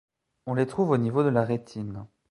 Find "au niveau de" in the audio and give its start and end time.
0.89-1.29